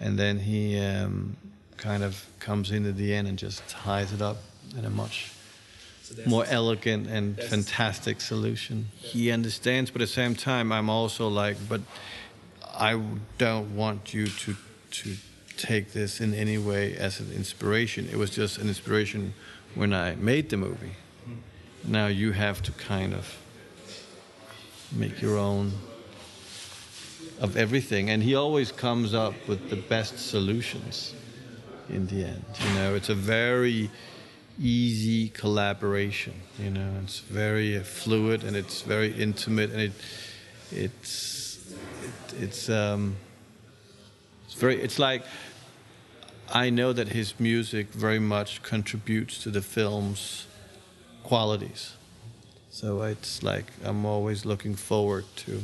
and 0.00 0.18
then 0.18 0.40
he 0.40 0.78
um, 0.80 1.36
kind 1.76 2.02
of 2.02 2.26
comes 2.40 2.70
in 2.70 2.86
at 2.86 2.96
the 2.96 3.14
end 3.14 3.28
and 3.28 3.38
just 3.38 3.66
ties 3.68 4.12
it 4.12 4.20
up 4.20 4.38
in 4.76 4.84
a 4.84 4.90
much 4.90 5.32
so 6.02 6.14
more 6.26 6.44
elegant 6.48 7.06
and 7.06 7.40
fantastic 7.40 8.20
solution. 8.20 8.88
He 8.96 9.30
understands, 9.30 9.90
but 9.90 10.02
at 10.02 10.08
the 10.08 10.14
same 10.14 10.34
time, 10.34 10.72
I'm 10.72 10.90
also 10.90 11.28
like, 11.28 11.56
but 11.68 11.80
I 12.74 13.00
don't 13.38 13.76
want 13.76 14.12
you 14.12 14.26
to 14.26 14.56
to 14.90 15.16
take 15.60 15.92
this 15.92 16.20
in 16.20 16.34
any 16.34 16.58
way 16.58 16.96
as 16.96 17.20
an 17.20 17.32
inspiration. 17.32 18.08
It 18.10 18.16
was 18.16 18.30
just 18.30 18.58
an 18.58 18.68
inspiration 18.68 19.34
when 19.74 19.92
I 19.92 20.14
made 20.16 20.50
the 20.50 20.56
movie. 20.56 20.92
Now 21.84 22.06
you 22.06 22.32
have 22.32 22.62
to 22.62 22.72
kind 22.72 23.14
of 23.14 23.36
make 24.92 25.22
your 25.22 25.38
own 25.38 25.72
of 27.40 27.56
everything. 27.56 28.10
And 28.10 28.22
he 28.22 28.34
always 28.34 28.70
comes 28.70 29.14
up 29.14 29.34
with 29.48 29.70
the 29.70 29.76
best 29.76 30.18
solutions 30.18 31.14
in 31.88 32.06
the 32.06 32.24
end. 32.24 32.44
You 32.60 32.74
know, 32.74 32.94
it's 32.94 33.08
a 33.08 33.14
very 33.14 33.90
easy 34.60 35.30
collaboration. 35.30 36.34
You 36.58 36.70
know, 36.70 36.92
it's 37.02 37.20
very 37.20 37.78
fluid 37.80 38.44
and 38.44 38.56
it's 38.56 38.82
very 38.82 39.12
intimate 39.12 39.70
and 39.70 39.80
it 39.80 39.92
it's 40.72 41.72
it, 42.02 42.42
it's 42.42 42.68
um, 42.68 43.16
it's 44.44 44.54
very 44.54 44.80
it's 44.80 44.98
like 44.98 45.22
I 46.52 46.70
know 46.70 46.92
that 46.92 47.08
his 47.08 47.38
music 47.38 47.88
very 47.88 48.18
much 48.18 48.62
contributes 48.62 49.42
to 49.42 49.50
the 49.50 49.62
film's 49.62 50.46
qualities. 51.22 51.94
So 52.70 53.02
it's 53.02 53.42
like 53.42 53.66
I'm 53.84 54.04
always 54.04 54.44
looking 54.44 54.74
forward 54.74 55.24
to. 55.36 55.60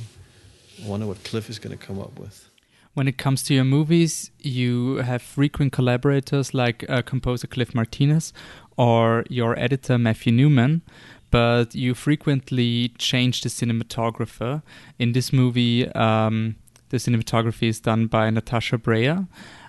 I 0.83 0.89
wonder 0.89 1.07
what 1.07 1.25
Cliff 1.25 1.49
is 1.49 1.59
going 1.59 1.77
to 1.77 1.87
come 1.87 1.99
up 1.99 2.19
with. 2.19 2.49
When 2.95 3.09
it 3.09 3.19
comes 3.19 3.43
to 3.45 3.55
your 3.55 3.65
movies, 3.65 4.31
you 4.41 4.97
have 4.97 5.23
frequent 5.23 5.73
collaborators 5.73 6.55
like 6.55 6.89
uh, 6.89 7.03
composer 7.03 7.47
Cliff 7.47 7.75
Martinez 7.75 8.33
or 8.77 9.25
your 9.29 9.59
editor 9.59 9.99
Matthew 9.99 10.33
Newman, 10.33 10.83
but 11.31 11.75
you 11.75 11.95
frequently 11.95 12.89
change 12.97 13.43
the 13.43 13.49
cinematographer. 13.49 14.63
In 14.99 15.13
this 15.13 15.33
movie, 15.33 15.89
um, 15.93 16.57
the 16.89 16.97
cinematography 16.97 17.69
is 17.69 17.81
done 17.81 18.07
by 18.07 18.31
Natasha 18.31 18.79
Braier. 18.79 19.27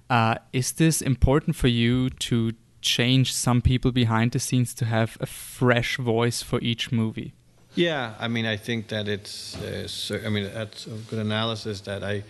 Uh, 0.09 0.35
is 0.53 0.71
this 0.73 1.01
important 1.01 1.55
for 1.55 1.67
you 1.67 2.09
to 2.09 2.53
change 2.81 3.33
some 3.33 3.61
people 3.61 3.91
behind 3.91 4.31
the 4.31 4.39
scenes 4.39 4.73
to 4.73 4.85
have 4.85 5.17
a 5.19 5.25
fresh 5.25 5.97
voice 5.97 6.41
for 6.41 6.59
each 6.61 6.91
movie? 6.91 7.33
Yeah, 7.75 8.13
I 8.19 8.27
mean, 8.27 8.45
I 8.45 8.57
think 8.57 8.87
that 8.87 9.07
it's. 9.07 9.55
Uh, 9.57 9.87
so, 9.87 10.19
I 10.25 10.29
mean, 10.29 10.49
that's 10.53 10.87
a 10.87 10.91
good 11.09 11.19
analysis. 11.19 11.81
That 11.81 12.03
I, 12.03 12.23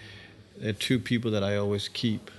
there 0.57 0.71
are 0.71 0.73
two 0.73 0.99
people 0.99 1.31
that 1.31 1.43
I 1.43 1.55
always 1.57 1.87
keep, 1.87 2.31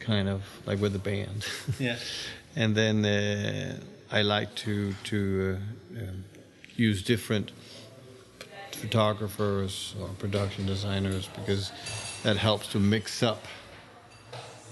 kind 0.00 0.28
of 0.28 0.42
like 0.66 0.80
with 0.80 0.92
the 0.92 0.98
band. 0.98 1.46
Yeah. 1.78 1.96
and 2.56 2.74
then 2.74 3.04
uh, 3.04 3.78
I 4.12 4.22
like 4.22 4.54
to 4.56 4.92
to 5.04 5.58
uh, 5.96 6.00
um, 6.00 6.24
use 6.76 7.02
different 7.02 7.52
photographers 8.72 9.94
or 10.00 10.08
production 10.18 10.66
designers 10.66 11.28
because 11.28 11.72
that 12.22 12.36
helps 12.36 12.68
to 12.72 12.78
mix 12.78 13.22
up 13.22 13.46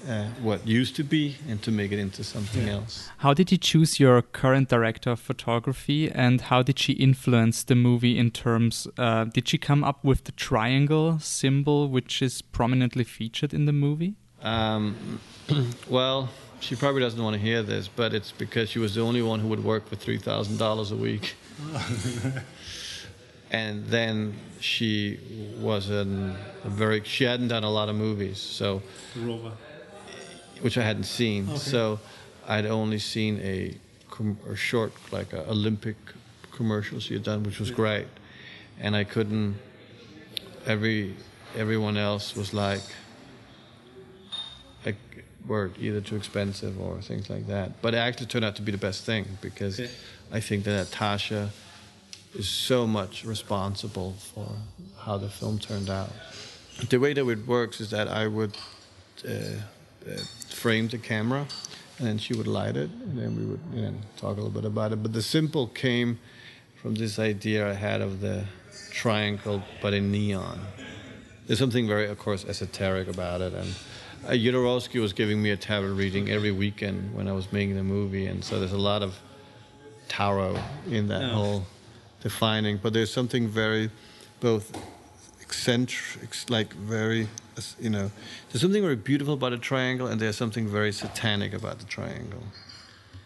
uh, 0.09 0.27
what 0.41 0.67
used 0.67 0.97
to 0.97 1.05
be 1.05 1.37
and 1.49 1.63
to 1.63 1.71
make 1.71 1.93
it 1.93 1.99
into 1.99 2.25
something 2.25 2.67
yeah. 2.67 2.75
else. 2.75 3.09
How 3.19 3.35
did 3.35 3.53
you 3.53 3.59
choose 3.59 4.01
your 4.01 4.23
current 4.23 4.69
director 4.69 5.11
of 5.11 5.21
photography 5.21 6.11
and 6.11 6.41
how 6.41 6.63
did 6.63 6.79
she 6.79 6.93
influence 6.95 7.63
the 7.63 7.75
movie 7.75 8.19
in 8.19 8.31
terms? 8.31 8.89
Uh, 8.99 9.25
did 9.25 9.49
she 9.49 9.59
come 9.59 9.85
up 9.85 10.05
with 10.05 10.25
the 10.25 10.33
triangle 10.33 11.19
symbol 11.19 11.89
which 11.89 12.23
is 12.23 12.43
prominently 12.43 13.05
featured 13.05 13.55
in 13.55 13.67
the 13.67 13.73
movie? 13.73 14.15
Um, 14.43 15.21
well, 15.89 16.29
she 16.61 16.77
probably 16.77 17.01
doesn't 17.01 17.23
want 17.23 17.35
to 17.35 17.41
hear 17.41 17.63
this, 17.63 17.89
but 17.89 18.15
it's 18.15 18.33
because 18.33 18.71
she 18.71 18.79
was 18.79 18.95
the 18.95 19.01
only 19.01 19.23
one 19.23 19.41
who 19.41 19.49
would 19.49 19.65
work 19.65 19.89
for 19.89 19.97
$3,000 19.97 20.93
a 20.93 20.97
week. 20.97 21.35
and 23.53 23.85
then 23.87 24.35
she 24.61 25.21
was 25.59 25.91
in 25.91 26.35
a 26.65 26.69
very 26.69 27.05
she 27.05 27.25
hadn't 27.25 27.49
done 27.49 27.65
a 27.65 27.71
lot 27.71 27.89
of 27.89 27.95
movies 27.95 28.39
so 28.39 28.83
which 30.63 30.79
I 30.79 30.83
hadn't 30.83 31.05
seen. 31.05 31.49
Okay. 31.49 31.59
So 31.59 32.01
I'd 32.49 32.67
only 32.67 32.99
seen 32.99 33.39
a, 33.41 33.75
com- 34.11 34.39
a 34.49 34.57
short, 34.57 34.93
like 35.11 35.33
a 35.33 35.49
Olympic 35.51 35.97
commercial 36.53 37.01
she 37.01 37.15
had 37.15 37.25
done, 37.25 37.43
which 37.43 37.59
was 37.59 37.71
great. 37.71 38.07
And 38.81 38.97
I 38.97 39.05
couldn't. 39.05 39.57
Every 40.65 41.15
everyone 41.57 41.97
else 41.97 42.37
was 42.37 42.55
like, 42.55 42.83
like 44.87 44.97
were 45.47 45.71
either 45.79 46.01
too 46.01 46.17
expensive 46.17 46.81
or 46.81 47.03
things 47.03 47.29
like 47.29 47.47
that. 47.49 47.83
But 47.83 47.95
it 47.95 47.99
actually 47.99 48.27
turned 48.27 48.45
out 48.45 48.57
to 48.57 48.63
be 48.63 48.73
the 48.73 48.79
best 48.79 49.05
thing 49.05 49.27
because 49.41 49.79
okay. 49.79 49.91
I 50.33 50.41
think 50.41 50.65
that 50.65 50.87
Tasha 50.87 51.51
is 52.35 52.49
so 52.49 52.87
much 52.87 53.25
responsible 53.25 54.15
for 54.35 54.49
how 55.01 55.19
the 55.19 55.29
film 55.29 55.59
turned 55.59 55.91
out. 55.91 56.11
The 56.89 56.99
way 56.99 57.13
that 57.13 57.29
it 57.29 57.47
works 57.47 57.81
is 57.81 57.91
that 57.91 58.09
I 58.09 58.29
would. 58.29 58.57
Uh, 59.29 59.63
uh, 60.09 60.21
framed 60.49 60.91
the 60.91 60.99
camera, 60.99 61.47
and 61.99 62.07
then 62.07 62.19
she 62.19 62.35
would 62.35 62.47
light 62.47 62.77
it, 62.77 62.91
and 62.91 63.19
then 63.19 63.37
we 63.37 63.45
would 63.45 63.61
you 63.75 63.83
know, 63.83 63.95
talk 64.17 64.37
a 64.37 64.41
little 64.41 64.51
bit 64.51 64.65
about 64.65 64.93
it. 64.93 65.03
But 65.03 65.13
the 65.13 65.23
simple 65.23 65.67
came 65.69 66.19
from 66.77 66.95
this 66.95 67.19
idea 67.19 67.69
I 67.69 67.75
had 67.75 68.01
of 68.01 68.21
the 68.21 68.45
triangle, 68.91 69.63
but 69.81 69.95
in 69.95 70.11
neon. 70.11 70.61
There's 71.47 71.59
something 71.59 71.87
very, 71.87 72.09
of 72.09 72.19
course, 72.19 72.45
esoteric 72.45 73.09
about 73.09 73.41
it, 73.41 73.53
and 73.53 73.75
uh, 74.29 75.01
was 75.01 75.13
giving 75.13 75.43
me 75.43 75.51
a 75.51 75.57
tarot 75.57 75.93
reading 75.95 76.31
every 76.31 76.53
weekend 76.53 77.15
when 77.15 77.29
I 77.29 77.33
was 77.33 77.53
making 77.53 77.77
the 77.77 77.83
movie, 77.83 78.27
and 78.27 78.45
so 78.45 78.59
there's 78.59 78.73
a 78.73 78.79
lot 78.79 79.03
of 79.03 79.19
tarot 80.09 80.59
in 80.89 81.09
that 81.09 81.31
whole 81.33 81.67
defining. 82.21 82.77
But 82.77 82.93
there's 82.93 83.13
something 83.13 83.49
very, 83.49 83.91
both 84.41 84.77
eccentric, 85.53 86.31
like 86.49 86.73
very, 86.73 87.29
you 87.79 87.91
know, 87.91 88.11
there's 88.49 88.63
something 88.63 88.83
very 88.83 88.97
beautiful 88.97 89.35
about 89.35 89.53
a 89.53 89.59
triangle, 89.59 90.07
and 90.07 90.19
there's 90.19 90.37
something 90.37 90.67
very 90.67 90.93
satanic 90.93 91.53
about 91.53 91.79
the 91.79 91.85
triangle. 91.85 92.45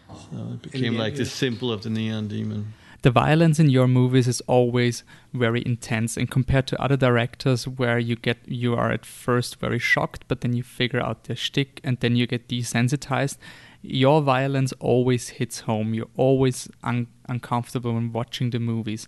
So 0.09 0.37
it 0.55 0.61
became 0.61 0.97
like 0.97 1.15
the 1.15 1.25
symbol 1.25 1.71
of 1.71 1.83
the 1.83 1.89
neon 1.89 2.27
demon. 2.27 2.73
The 3.03 3.11
violence 3.11 3.59
in 3.59 3.69
your 3.69 3.87
movies 3.87 4.27
is 4.27 4.41
always 4.41 5.03
very 5.33 5.61
intense, 5.65 6.17
and 6.17 6.29
compared 6.29 6.67
to 6.67 6.81
other 6.81 6.97
directors, 6.97 7.65
where 7.65 7.99
you 7.99 8.15
get 8.17 8.37
you 8.45 8.75
are 8.75 8.91
at 8.91 9.05
first 9.05 9.59
very 9.65 9.79
shocked, 9.79 10.21
but 10.27 10.41
then 10.41 10.53
you 10.53 10.63
figure 10.63 10.99
out 11.07 11.23
the 11.25 11.35
shtick, 11.35 11.79
and 11.85 11.97
then 12.01 12.17
you 12.17 12.27
get 12.27 12.49
desensitized. 12.49 13.37
Your 13.81 14.21
violence 14.21 14.73
always 14.79 15.29
hits 15.39 15.61
home. 15.61 15.93
You're 15.93 16.13
always 16.17 16.67
un- 16.83 17.07
uncomfortable 17.29 17.93
when 17.93 18.11
watching 18.11 18.49
the 18.49 18.59
movies 18.59 19.07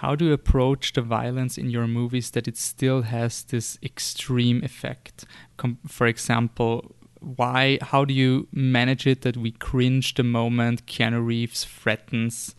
how 0.00 0.16
do 0.16 0.24
you 0.26 0.32
approach 0.32 0.92
the 0.92 1.02
violence 1.02 1.56
in 1.56 1.70
your 1.70 1.86
movies 1.86 2.30
that 2.30 2.48
it 2.48 2.56
still 2.56 3.02
has 3.02 3.44
this 3.44 3.78
extreme 3.82 4.62
effect? 4.64 5.24
Com- 5.56 5.78
for 5.86 6.06
example, 6.06 6.94
why? 7.20 7.78
How 7.80 8.04
do 8.04 8.12
you 8.12 8.48
manage 8.52 9.06
it 9.06 9.22
that 9.22 9.36
we 9.36 9.52
cringe 9.52 10.14
the 10.14 10.24
moment 10.24 10.86
Keanu 10.86 11.24
Reeves 11.24 11.64
threatens 11.64 12.54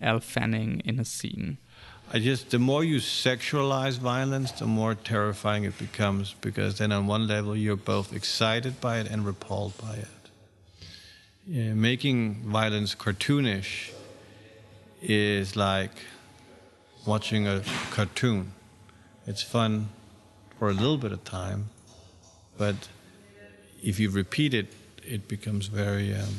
Elle 0.00 0.20
Fanning 0.20 0.80
in 0.84 0.98
a 0.98 1.04
scene? 1.04 1.58
I 2.10 2.20
just 2.20 2.50
the 2.50 2.58
more 2.58 2.82
you 2.82 3.00
sexualize 3.00 3.98
violence, 3.98 4.50
the 4.52 4.66
more 4.66 4.94
terrifying 4.94 5.64
it 5.64 5.76
becomes 5.76 6.34
because 6.40 6.78
then 6.78 6.90
on 6.90 7.06
one 7.06 7.26
level 7.26 7.54
you're 7.54 7.76
both 7.76 8.14
excited 8.14 8.80
by 8.80 8.98
it 9.00 9.10
and 9.10 9.26
repelled 9.26 9.76
by 9.76 9.94
it. 9.96 10.08
Yeah, 11.46 11.74
making 11.74 12.42
violence 12.44 12.94
cartoonish 12.94 13.92
is 15.02 15.54
like 15.54 15.92
watching 17.06 17.46
a 17.46 17.62
cartoon. 17.90 18.52
It's 19.26 19.42
fun 19.42 19.88
for 20.58 20.68
a 20.68 20.72
little 20.72 20.98
bit 20.98 21.12
of 21.12 21.24
time, 21.24 21.70
but 22.56 22.88
if 23.82 24.00
you 24.00 24.10
repeat 24.10 24.54
it, 24.54 24.72
it 25.06 25.28
becomes 25.28 25.66
very, 25.66 26.14
um, 26.14 26.34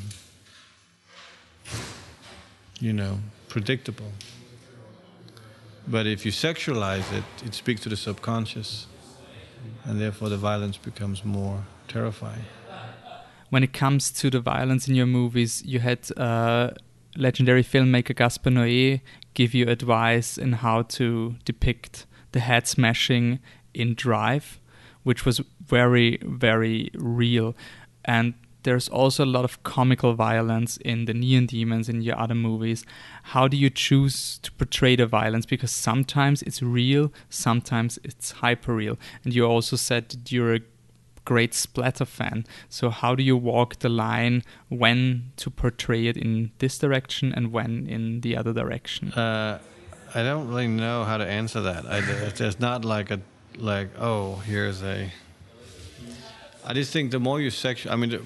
you 2.79 2.93
know, 2.93 3.19
predictable. 3.47 4.11
But 5.87 6.05
if 6.05 6.25
you 6.25 6.31
sexualize 6.31 7.11
it, 7.17 7.23
it 7.45 7.53
speaks 7.55 7.81
to 7.81 7.89
the 7.89 7.97
subconscious, 7.97 8.85
and 9.85 9.99
therefore 9.99 10.29
the 10.29 10.37
violence 10.37 10.77
becomes 10.77 11.25
more 11.25 11.63
terrifying. 11.87 12.45
When 13.49 13.63
it 13.63 13.73
comes 13.73 14.11
to 14.11 14.29
the 14.29 14.39
violence 14.39 14.87
in 14.87 14.93
your 14.93 15.07
movies, 15.07 15.63
you 15.65 15.79
had 15.79 15.99
uh, 16.15 16.71
legendary 17.15 17.63
filmmaker 17.63 18.15
Gaspar 18.15 18.51
Noé 18.51 19.01
give 19.33 19.53
you 19.53 19.67
advice 19.67 20.37
in 20.37 20.53
how 20.53 20.83
to 20.83 21.35
depict 21.45 22.05
the 22.31 22.39
head 22.39 22.67
smashing 22.67 23.39
in 23.73 23.95
Drive, 23.95 24.59
which 25.03 25.25
was 25.25 25.41
very, 25.65 26.19
very 26.23 26.91
real. 26.93 27.55
And 28.05 28.33
there's 28.63 28.89
also 28.89 29.23
a 29.23 29.25
lot 29.25 29.45
of 29.45 29.63
comical 29.63 30.13
violence 30.13 30.77
in 30.77 31.05
the 31.05 31.13
Neon 31.13 31.45
Demons 31.45 31.87
in 31.87 32.01
your 32.01 32.19
other 32.19 32.35
movies. 32.35 32.85
How 33.23 33.47
do 33.47 33.55
you 33.55 33.69
choose 33.69 34.37
to 34.39 34.51
portray 34.53 34.95
the 34.95 35.07
violence? 35.07 35.45
Because 35.45 35.71
sometimes 35.71 36.41
it's 36.43 36.61
real, 36.61 37.13
sometimes 37.29 37.97
it's 38.03 38.31
hyper 38.31 38.75
real. 38.75 38.97
And 39.23 39.33
you 39.33 39.45
also 39.45 39.75
said 39.75 40.09
that 40.09 40.31
you're 40.31 40.55
a 40.55 40.59
great 41.29 41.53
splatter 41.53 42.05
fan. 42.05 42.43
So 42.69 42.89
how 42.89 43.13
do 43.13 43.21
you 43.21 43.37
walk 43.37 43.79
the 43.85 43.89
line 43.89 44.41
when 44.67 45.31
to 45.37 45.51
portray 45.51 46.07
it 46.07 46.17
in 46.17 46.49
this 46.57 46.79
direction 46.79 47.31
and 47.37 47.51
when 47.51 47.85
in 47.85 48.21
the 48.21 48.35
other 48.35 48.51
direction? 48.51 49.13
Uh, 49.13 49.59
I 50.15 50.23
don't 50.23 50.47
really 50.47 50.67
know 50.67 51.03
how 51.03 51.17
to 51.17 51.27
answer 51.41 51.61
that. 51.61 51.85
I, 51.85 52.01
there's 52.39 52.59
not 52.59 52.83
like 52.83 53.11
a 53.11 53.19
like 53.57 53.89
oh 53.99 54.41
here's 54.51 54.81
a. 54.81 55.11
I 56.65 56.73
just 56.73 56.91
think 56.91 57.11
the 57.11 57.19
more 57.19 57.39
you 57.39 57.51
sexual, 57.51 57.93
I 57.93 57.95
mean, 57.95 58.09
the, 58.09 58.21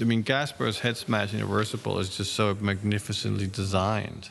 I 0.00 0.04
mean 0.04 0.24
Gaspar's 0.24 0.80
head 0.80 0.96
smash 0.96 1.32
in 1.32 1.38
Irreversible 1.40 2.00
is 2.00 2.16
just 2.16 2.32
so 2.32 2.56
magnificently 2.60 3.46
designed. 3.46 4.30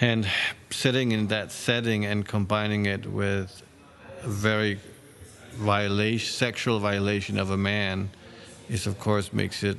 And 0.00 0.26
sitting 0.70 1.12
in 1.12 1.28
that 1.28 1.52
setting 1.52 2.04
and 2.04 2.26
combining 2.26 2.86
it 2.86 3.06
with 3.06 3.62
a 4.24 4.28
very 4.28 4.80
violation, 5.54 6.32
sexual 6.32 6.78
violation 6.78 7.38
of 7.38 7.50
a 7.50 7.56
man, 7.56 8.10
is 8.68 8.86
of 8.86 8.98
course 8.98 9.32
makes 9.32 9.62
it 9.62 9.78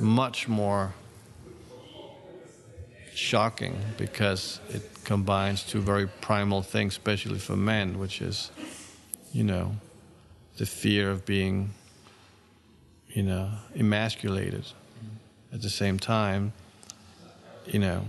much 0.00 0.48
more 0.48 0.94
shocking 3.14 3.78
because 3.96 4.60
it 4.68 4.82
combines 5.04 5.62
two 5.62 5.80
very 5.80 6.06
primal 6.06 6.62
things, 6.62 6.94
especially 6.94 7.38
for 7.38 7.56
men, 7.56 7.98
which 7.98 8.20
is, 8.20 8.50
you 9.32 9.44
know, 9.44 9.76
the 10.58 10.66
fear 10.66 11.10
of 11.10 11.24
being, 11.24 11.70
you 13.08 13.22
know, 13.22 13.50
emasculated. 13.74 14.66
At 15.52 15.62
the 15.62 15.70
same 15.70 15.98
time, 15.98 16.52
you 17.66 17.78
know, 17.78 18.04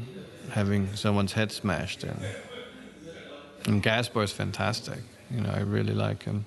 having 0.51 0.95
someone's 0.95 1.33
head 1.33 1.51
smashed 1.51 2.03
in. 2.03 2.19
And 3.65 3.81
Gaspar 3.81 4.23
is 4.23 4.31
fantastic. 4.31 4.99
You 5.31 5.41
know, 5.41 5.49
I 5.49 5.59
really 5.59 5.93
like 5.93 6.23
him. 6.23 6.45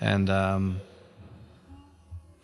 And 0.00 0.30
um, 0.30 0.80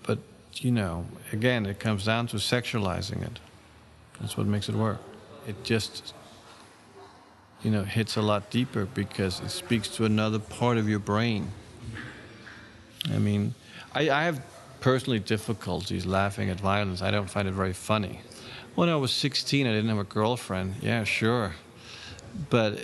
but 0.07 0.19
you 0.55 0.71
know, 0.71 1.07
again, 1.33 1.67
it 1.67 1.79
comes 1.79 2.05
down 2.05 2.27
to 2.29 2.37
sexualizing 2.37 3.23
it. 3.23 3.39
That's 4.21 4.37
what 4.37 4.47
makes 4.47 4.69
it 4.69 4.75
work. 4.75 5.01
It 5.47 5.63
just 5.65 6.15
you 7.63 7.71
know 7.71 7.85
hits 7.85 8.17
a 8.17 8.23
lot 8.23 8.51
deeper 8.51 8.87
because 8.87 9.41
it 9.41 9.51
speaks 9.51 9.89
to 9.97 10.05
another 10.05 10.39
part 10.39 10.79
of 10.79 10.89
your 10.89 10.99
brain. 10.99 11.51
I 13.13 13.19
mean, 13.19 13.55
I, 13.95 14.11
I 14.11 14.25
have 14.25 14.43
personally 14.81 15.19
difficulties 15.19 16.07
laughing 16.07 16.51
at 16.51 16.61
violence. 16.61 17.03
I 17.03 17.11
don't 17.11 17.31
find 17.31 17.49
it 17.49 17.53
very 17.53 17.73
funny. 17.73 18.21
When 18.75 18.89
I 18.89 18.97
was 18.97 19.11
16, 19.13 19.67
I 19.67 19.71
didn't 19.71 19.89
have 19.89 19.99
a 19.99 20.05
girlfriend. 20.05 20.77
Yeah, 20.81 21.05
sure. 21.05 21.55
But 22.49 22.79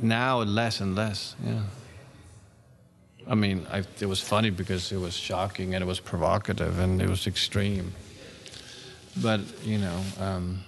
now 0.00 0.38
less 0.38 0.80
and 0.80 0.94
less. 0.94 1.34
Yeah. 1.44 1.62
I 3.26 3.34
mean, 3.34 3.66
I, 3.70 3.84
it 4.00 4.06
was 4.06 4.20
funny 4.20 4.50
because 4.50 4.90
it 4.90 4.96
was 4.96 5.14
shocking 5.14 5.74
and 5.74 5.82
it 5.82 5.86
was 5.86 6.00
provocative 6.00 6.78
and 6.78 7.02
it 7.02 7.08
was 7.08 7.26
extreme. 7.26 7.92
But 9.16 9.40
you 9.64 9.78
know, 9.78 10.00
um, 10.18 10.64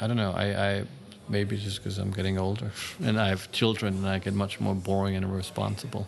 I 0.00 0.06
don't 0.06 0.16
know. 0.16 0.32
I, 0.32 0.70
I 0.70 0.84
maybe 1.28 1.56
just 1.56 1.78
because 1.78 1.98
I'm 1.98 2.10
getting 2.10 2.38
older 2.38 2.72
and 3.02 3.20
I 3.20 3.28
have 3.28 3.52
children 3.52 3.96
and 3.98 4.08
I 4.08 4.18
get 4.18 4.34
much 4.34 4.60
more 4.60 4.74
boring 4.74 5.14
and 5.14 5.24
irresponsible. 5.24 6.06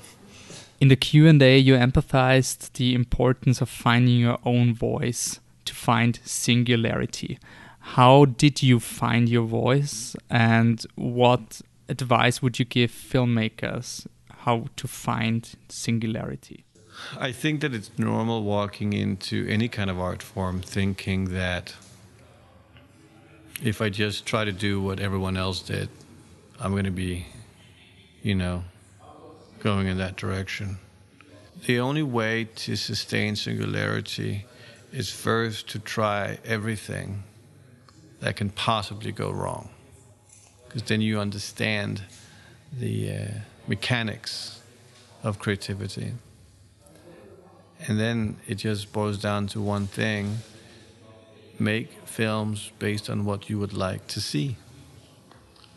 In 0.80 0.88
the 0.88 0.96
Q 0.96 1.28
and 1.28 1.42
A, 1.42 1.58
you 1.58 1.76
emphasized 1.76 2.74
the 2.74 2.94
importance 2.94 3.60
of 3.60 3.68
finding 3.68 4.18
your 4.18 4.38
own 4.44 4.74
voice 4.74 5.38
to 5.66 5.74
find 5.74 6.18
singularity. 6.24 7.38
How 7.94 8.24
did 8.24 8.62
you 8.62 8.78
find 8.78 9.28
your 9.28 9.46
voice, 9.46 10.14
and 10.30 10.80
what 10.94 11.60
advice 11.88 12.40
would 12.40 12.60
you 12.60 12.64
give 12.64 12.92
filmmakers 12.92 14.06
how 14.30 14.66
to 14.76 14.86
find 14.86 15.50
singularity? 15.68 16.64
I 17.18 17.32
think 17.32 17.62
that 17.62 17.74
it's 17.74 17.90
normal 17.98 18.44
walking 18.44 18.92
into 18.92 19.44
any 19.48 19.66
kind 19.66 19.90
of 19.90 19.98
art 19.98 20.22
form 20.22 20.60
thinking 20.60 21.30
that 21.30 21.74
if 23.60 23.82
I 23.82 23.88
just 23.88 24.24
try 24.24 24.44
to 24.44 24.52
do 24.52 24.80
what 24.80 25.00
everyone 25.00 25.36
else 25.36 25.60
did, 25.60 25.88
I'm 26.60 26.70
going 26.70 26.84
to 26.84 26.92
be, 26.92 27.26
you 28.22 28.36
know, 28.36 28.62
going 29.58 29.88
in 29.88 29.98
that 29.98 30.14
direction. 30.14 30.78
The 31.66 31.80
only 31.80 32.04
way 32.04 32.44
to 32.54 32.76
sustain 32.76 33.34
singularity 33.34 34.46
is 34.92 35.10
first 35.10 35.68
to 35.70 35.80
try 35.80 36.38
everything 36.44 37.24
that 38.20 38.36
can 38.36 38.50
possibly 38.50 39.12
go 39.12 39.30
wrong. 39.30 39.70
Because 40.66 40.82
then 40.84 41.00
you 41.00 41.18
understand 41.18 42.02
the 42.72 43.12
uh, 43.12 43.26
mechanics 43.66 44.60
of 45.22 45.38
creativity. 45.38 46.12
And 47.86 47.98
then 47.98 48.36
it 48.46 48.56
just 48.56 48.92
boils 48.92 49.18
down 49.18 49.46
to 49.48 49.60
one 49.60 49.86
thing 49.86 50.38
make 51.58 51.92
films 52.06 52.72
based 52.78 53.10
on 53.10 53.24
what 53.24 53.50
you 53.50 53.58
would 53.58 53.72
like 53.72 54.06
to 54.08 54.20
see. 54.20 54.56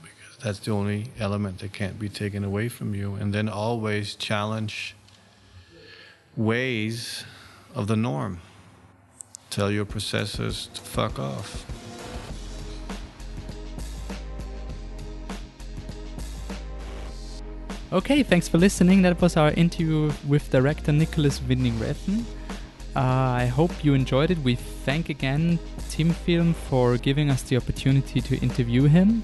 Because 0.01 0.43
that's 0.43 0.59
the 0.59 0.71
only 0.71 1.11
element 1.19 1.59
that 1.59 1.73
can't 1.73 1.99
be 1.99 2.09
taken 2.09 2.43
away 2.43 2.69
from 2.69 2.95
you. 2.95 3.15
And 3.15 3.33
then 3.33 3.49
always 3.49 4.15
challenge 4.15 4.95
ways 6.35 7.25
of 7.75 7.87
the 7.87 7.95
norm. 7.95 8.39
Tell 9.49 9.69
your 9.69 9.85
processors 9.85 10.71
to 10.73 10.81
fuck 10.81 11.19
off. 11.19 11.82
Okay, 17.93 18.23
thanks 18.23 18.47
for 18.47 18.57
listening. 18.57 19.03
That 19.03 19.21
was 19.21 19.37
our 19.37 19.51
interview 19.51 20.11
with 20.27 20.49
director 20.49 20.91
Nicolas 20.91 21.39
Winding 21.47 21.73
Refn. 21.73 22.23
Uh, 22.95 22.99
I 22.99 23.45
hope 23.45 23.85
you 23.85 23.93
enjoyed 23.93 24.31
it. 24.31 24.39
We 24.39 24.55
thank 24.55 25.09
again 25.09 25.59
Thimfilm 25.77 26.55
for 26.55 26.97
giving 26.97 27.29
us 27.29 27.43
the 27.43 27.55
opportunity 27.55 28.19
to 28.19 28.35
interview 28.39 28.85
him. 28.85 29.23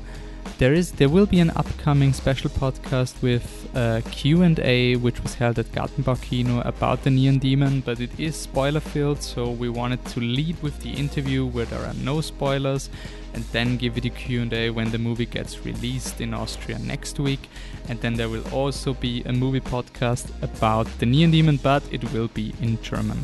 There 0.57 0.73
is 0.73 0.91
there 0.93 1.09
will 1.09 1.25
be 1.25 1.39
an 1.39 1.51
upcoming 1.51 2.13
special 2.13 2.49
podcast 2.49 3.21
with 3.21 3.69
uh, 3.75 4.01
a 4.03 4.09
Q&A 4.09 4.95
which 4.95 5.21
was 5.21 5.35
held 5.35 5.59
at 5.59 5.67
Gartenbau 5.67 6.21
Kino 6.21 6.61
about 6.61 7.03
the 7.03 7.11
Neon 7.11 7.37
Demon, 7.39 7.81
but 7.81 7.99
it 7.99 8.19
is 8.19 8.35
spoiler 8.35 8.79
filled, 8.79 9.21
so 9.21 9.51
we 9.51 9.69
wanted 9.69 10.03
to 10.05 10.19
lead 10.19 10.61
with 10.61 10.79
the 10.81 10.91
interview 10.91 11.45
where 11.45 11.65
there 11.65 11.85
are 11.85 11.93
no 11.95 12.21
spoilers 12.21 12.89
and 13.33 13.43
then 13.51 13.77
give 13.77 13.95
you 13.95 14.01
the 14.01 14.09
Q&A 14.09 14.69
when 14.69 14.91
the 14.91 14.97
movie 14.97 15.25
gets 15.25 15.65
released 15.65 16.19
in 16.19 16.33
Austria 16.33 16.79
next 16.79 17.19
week. 17.19 17.49
And 17.87 17.99
then 18.01 18.15
there 18.15 18.29
will 18.29 18.47
also 18.53 18.93
be 18.93 19.23
a 19.23 19.33
movie 19.33 19.61
podcast 19.61 20.29
about 20.41 20.87
the 20.99 21.05
Neon 21.05 21.31
Demon, 21.31 21.57
but 21.57 21.83
it 21.91 22.03
will 22.11 22.27
be 22.29 22.53
in 22.61 22.81
German. 22.81 23.19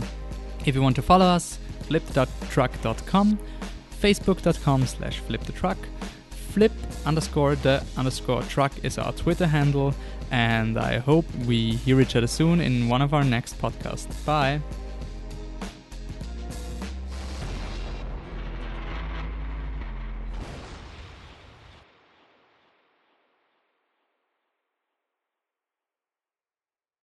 If 0.66 0.76
you 0.76 0.82
want 0.82 0.96
to 0.98 1.02
follow 1.02 1.26
us, 1.26 1.60
flip.truck.com, 1.82 3.40
facebook.com 4.02 4.86
slash 4.86 5.22
flipthetruck, 5.22 5.78
flip 6.56 6.72
underscore 7.06 7.56
the 7.58 7.84
underscore 7.98 8.42
truck 8.44 8.72
is 8.82 8.98
our 8.98 9.12
Twitter 9.12 9.46
handle, 9.46 9.94
and 10.32 10.80
I 10.80 11.00
hope 11.00 11.26
we 11.46 11.72
hear 11.72 12.00
each 12.00 12.16
other 12.16 12.28
soon 12.28 12.62
in 12.62 12.88
one 12.88 13.02
of 13.02 13.14
our 13.14 13.26
next 13.26 13.60
podcasts. 13.60 14.26
Bye! 14.26 14.62